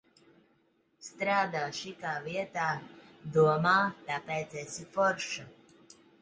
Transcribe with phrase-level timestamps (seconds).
[1.07, 2.63] Strādā šikā vietā,
[3.37, 3.75] domā,
[4.09, 5.47] tāpēc esi forša.